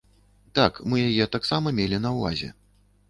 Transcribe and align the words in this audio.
Так, 0.59 0.79
мы 0.93 1.03
яе 1.09 1.27
таксама 1.35 1.75
мелі 1.81 2.01
на 2.07 2.15
ўвазе. 2.17 2.49